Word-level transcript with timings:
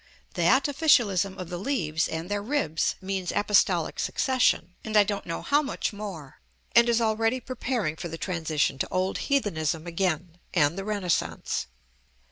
That 0.33 0.67
officialism 0.67 1.37
of 1.37 1.49
the 1.49 1.59
leaves 1.59 2.07
and 2.07 2.27
their 2.27 2.41
ribs 2.41 2.95
means 3.01 3.31
Apostolic 3.31 3.99
succession, 3.99 4.73
and 4.83 4.97
I 4.97 5.03
don't 5.03 5.27
know 5.27 5.43
how 5.43 5.61
much 5.61 5.93
more, 5.93 6.39
and 6.75 6.89
is 6.89 6.99
already 6.99 7.39
preparing 7.39 7.95
for 7.95 8.07
the 8.07 8.17
transition 8.17 8.79
to 8.79 8.87
old 8.89 9.19
Heathenism 9.29 9.85
again, 9.85 10.39
and 10.55 10.75
the 10.75 10.85
Renaissance. 10.85 11.67